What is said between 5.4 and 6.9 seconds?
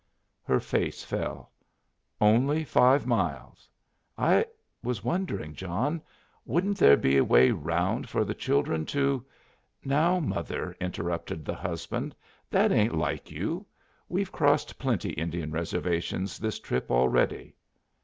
John Wouldn't